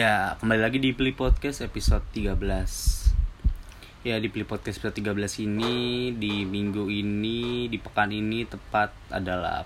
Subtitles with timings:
[0.00, 2.32] Ya, kembali lagi di Pli Podcast episode 13
[4.00, 9.60] Ya, di Pli Podcast episode 13 ini Di minggu ini, di pekan ini Tepat adalah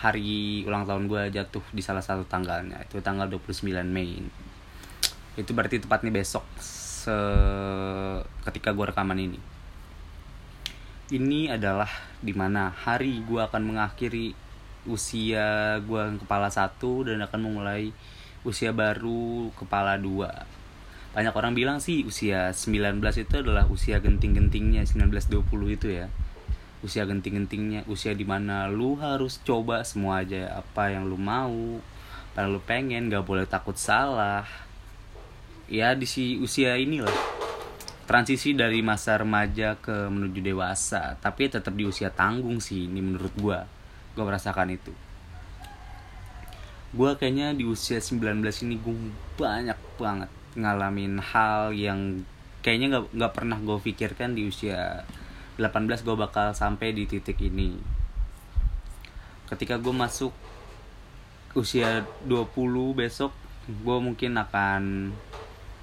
[0.00, 4.24] Hari ulang tahun gue jatuh di salah satu tanggalnya Itu tanggal 29 Mei.
[5.36, 7.12] Itu berarti tepatnya besok se
[8.48, 9.40] Ketika gue rekaman ini.
[11.12, 14.32] Ini adalah di mana hari gue akan mengakhiri
[14.88, 17.92] usia gue kepala satu dan akan memulai
[18.44, 20.44] usia baru kepala dua.
[21.16, 25.40] Banyak orang bilang sih usia 19 itu adalah usia genting-gentingnya 19-20
[25.72, 26.06] itu ya.
[26.84, 31.80] Usia genting-gentingnya usia di mana lu harus coba semua aja apa yang lu mau
[32.34, 34.44] apa lu pengen gak boleh takut salah.
[35.70, 37.14] Ya di si usia inilah.
[38.04, 43.32] Transisi dari masa remaja ke menuju dewasa tapi tetap di usia tanggung sih ini menurut
[43.40, 43.64] gua.
[44.12, 44.92] Gua merasakan itu
[46.94, 48.94] gue kayaknya di usia 19 ini gue
[49.34, 52.22] banyak banget ngalamin hal yang
[52.62, 55.02] kayaknya nggak nggak pernah gue pikirkan di usia
[55.58, 57.74] 18 gue bakal sampai di titik ini.
[59.50, 60.30] Ketika gue masuk
[61.58, 62.54] usia 20
[62.94, 63.34] besok
[63.66, 65.10] gue mungkin akan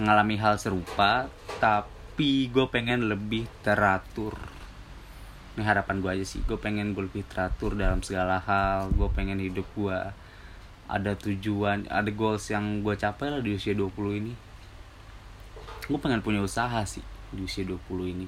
[0.00, 1.28] mengalami hal serupa
[1.60, 4.40] tapi gue pengen lebih teratur.
[5.54, 9.36] Ini harapan gue aja sih gue pengen gue lebih teratur dalam segala hal gue pengen
[9.36, 10.23] hidup gue
[10.84, 14.32] ada tujuan ada goals yang gue capai lah di usia 20 ini.
[15.88, 18.26] Gue pengen punya usaha sih di usia 20 ini.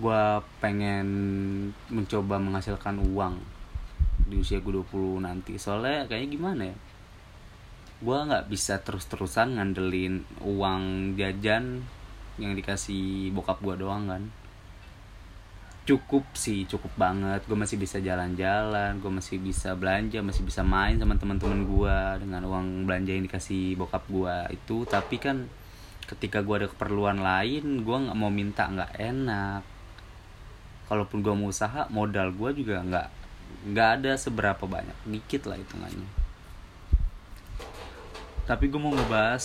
[0.00, 0.22] Gue
[0.58, 1.08] pengen
[1.92, 3.38] mencoba menghasilkan uang
[4.26, 5.58] di usia gue 20 nanti.
[5.58, 6.76] Soalnya kayaknya gimana ya?
[8.00, 11.84] Gue nggak bisa terus-terusan ngandelin uang jajan
[12.40, 14.22] yang dikasih bokap gue doang kan
[15.88, 17.40] cukup sih cukup banget.
[17.48, 22.42] Gue masih bisa jalan-jalan gue masih bisa belanja masih bisa main sama teman-teman gue dengan
[22.44, 25.48] uang belanja yang dikasih bokap gue itu tapi kan
[26.06, 29.62] ketika gue ada keperluan lain gue nggak mau minta nggak enak.
[30.90, 33.08] Kalaupun gue mau usaha modal gue juga nggak
[33.72, 34.96] nggak ada seberapa banyak.
[35.06, 36.08] Dikit lah hitungannya.
[38.44, 39.44] Tapi gue mau ngebahas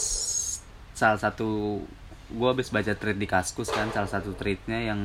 [0.96, 1.78] salah satu
[2.26, 5.02] gue habis baca trade di Kaskus kan salah satu trade-nya yang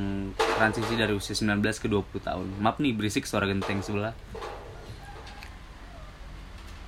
[0.56, 2.46] transisi dari usia 19 ke 20 tahun.
[2.64, 4.16] Maaf nih berisik suara genteng sebelah.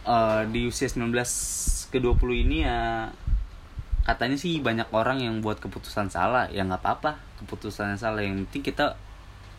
[0.08, 1.12] Uh, di usia 19
[1.92, 3.12] ke 20 ini ya
[4.02, 6.48] katanya sih banyak orang yang buat keputusan salah.
[6.48, 8.24] Ya nggak apa-apa keputusan yang salah.
[8.24, 8.96] Yang penting kita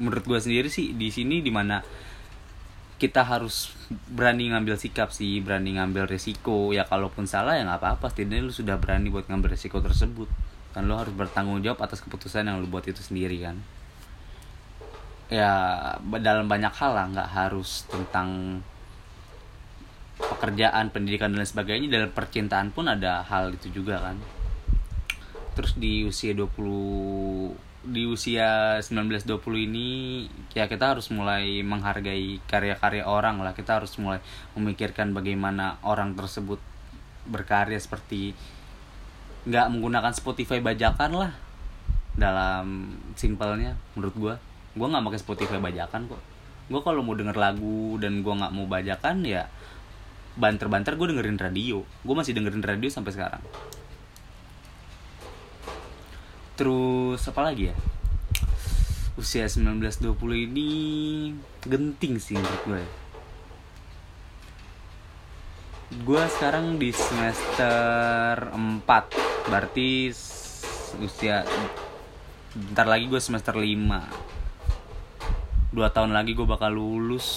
[0.02, 1.86] menurut gue sendiri sih di sini di mana
[2.98, 3.70] kita harus
[4.10, 6.74] berani ngambil sikap sih berani ngambil resiko.
[6.74, 8.10] Ya kalaupun salah ya nggak apa-apa.
[8.10, 10.26] Setidaknya lu sudah berani buat ngambil resiko tersebut
[10.74, 13.62] dan lo harus bertanggung jawab atas keputusan yang lo buat itu sendiri kan?
[15.30, 15.54] Ya
[16.02, 18.62] dalam banyak hal lah nggak harus tentang
[20.18, 21.88] pekerjaan pendidikan dan lain sebagainya.
[21.90, 24.18] Dalam percintaan pun ada hal itu juga kan?
[25.54, 30.24] Terus di usia 20 di usia 19-20 ini
[30.56, 33.54] ya kita harus mulai menghargai karya-karya orang lah.
[33.54, 34.24] Kita harus mulai
[34.58, 36.58] memikirkan bagaimana orang tersebut
[37.28, 38.36] berkarya seperti
[39.44, 41.31] nggak menggunakan Spotify bajakan lah.
[42.14, 44.36] Dalam simpelnya menurut gue
[44.74, 46.22] gue nggak pakai Spotify bajakan kok.
[46.72, 49.46] Gue kalau mau denger lagu dan gue nggak mau bajakan ya
[50.34, 51.86] banter-banter gue dengerin radio.
[52.02, 53.44] Gue masih dengerin radio sampai sekarang.
[56.58, 57.75] Terus apa lagi ya?
[59.13, 60.10] Usia 19-20
[60.50, 60.69] ini
[61.62, 62.92] genting sih menurut gue ya.
[66.01, 70.13] Gue sekarang di semester 4 berarti
[71.01, 71.44] usia
[72.54, 74.34] bentar lagi gue semester 5
[75.74, 77.28] dua tahun lagi gue bakal lulus.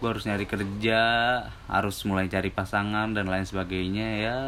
[0.00, 1.00] Gue harus nyari kerja
[1.68, 4.08] harus mulai cari pasangan dan lain sebagainya.
[4.16, 4.38] Ya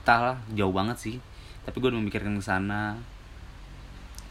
[0.00, 1.16] entahlah jauh banget sih.
[1.68, 2.96] Tapi gue udah memikirkan ke sana.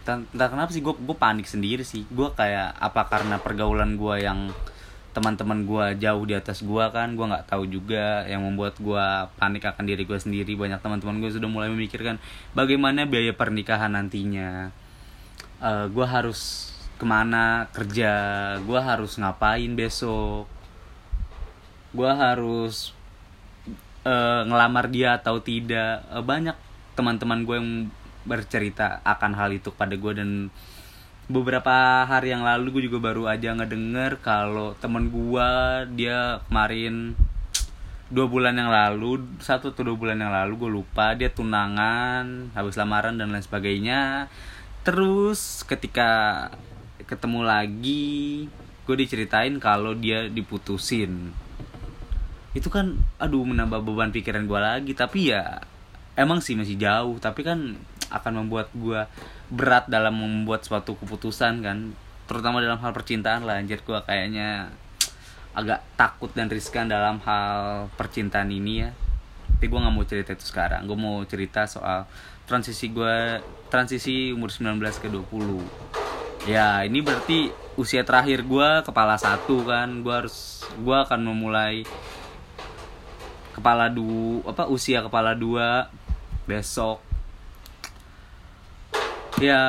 [0.05, 2.09] Entah kenapa sih gue gue panik sendiri sih.
[2.09, 4.49] Gue kayak apa karena pergaulan gue yang
[5.15, 9.05] teman-teman gue jauh di atas gue kan gue nggak tahu juga yang membuat gue
[9.39, 10.53] panik akan diri gue sendiri.
[10.59, 12.19] Banyak teman-teman gue sudah mulai memikirkan
[12.51, 14.75] bagaimana biaya pernikahan nantinya.
[15.63, 16.69] Uh, gue harus
[16.99, 18.11] ke mana kerja
[18.59, 20.47] gue harus ngapain besok
[21.95, 22.91] gue harus
[24.03, 26.03] uh, ngelamar dia atau tidak.
[26.11, 26.55] Uh, banyak
[26.99, 27.71] teman-teman gue yang
[28.27, 30.51] bercerita akan hal itu pada gue dan
[31.25, 35.49] beberapa hari yang lalu gue juga baru aja ngedenger kalau temen gue
[35.97, 37.17] dia kemarin
[38.13, 42.77] dua bulan yang lalu satu atau dua bulan yang lalu gue lupa dia tunangan habis
[42.77, 44.29] lamaran dan lain sebagainya.
[44.85, 46.53] Terus ketika
[47.09, 48.45] ketemu lagi
[48.85, 51.33] gue diceritain kalau dia diputusin.
[52.53, 54.93] Itu kan aduh menambah beban pikiran gue lagi.
[54.93, 55.65] Tapi ya
[56.13, 57.17] emang sih masih jauh.
[57.17, 57.73] Tapi kan
[58.13, 59.01] akan membuat gue
[59.51, 61.93] berat dalam membuat suatu keputusan kan.
[62.25, 64.73] Terutama dalam hal percintaan lah anjir gue kayaknya
[65.55, 68.89] agak takut dan riskan dalam hal percintaan ini ya.
[69.55, 70.83] Tapi gue nggak mau cerita itu sekarang.
[70.89, 72.09] Gue mau cerita soal
[72.49, 79.65] transisi gue transisi umur 19 ke 20 ya ini berarti usia terakhir gue kepala satu
[79.65, 80.01] kan.
[80.01, 81.83] Gue harus gue akan memulai
[83.55, 85.87] kepala dua apa usia kepala dua
[86.43, 86.99] besok
[89.39, 89.61] ya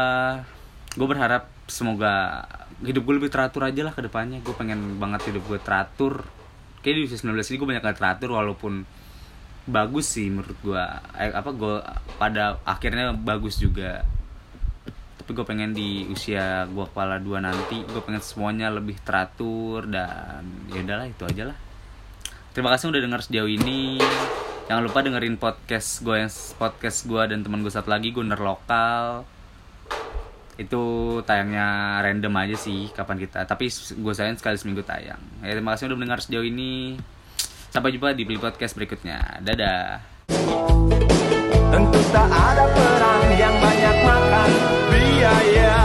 [0.97, 2.47] gue berharap semoga
[2.85, 4.43] hidup gue lebih teratur aja lah ke depannya.
[4.43, 6.27] Gue pengen banget hidup gue teratur.
[6.85, 8.87] Kayak di usia 19 ini gue banyak gak teratur walaupun
[9.67, 10.85] bagus sih menurut gue
[11.19, 11.83] eh, apa gue
[12.21, 14.07] pada akhirnya bagus juga.
[15.19, 20.47] Tapi gue pengen di usia gue kepala dua nanti gue pengen semuanya lebih teratur dan
[20.71, 21.59] ya udahlah itu aja lah.
[22.55, 23.99] Terima kasih udah denger sejauh ini.
[24.67, 29.36] Jangan lupa dengerin podcast gue yang podcast gue dan teman gue satu lagi Gunner lokal.
[30.57, 30.83] Itu
[31.29, 33.45] tayangnya random aja sih kapan kita.
[33.45, 35.21] Tapi gue sayang sekali seminggu tayang.
[35.45, 36.97] Ya, terima kasih udah mendengar sejauh ini.
[37.69, 39.45] Sampai jumpa di Beli Podcast berikutnya.
[39.45, 40.01] Dadah.
[41.67, 44.51] Tentu tak ada perang yang banyak makan
[44.89, 45.77] biaya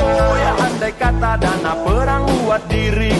[0.00, 3.19] Oh ya andai kata dana perang buat diri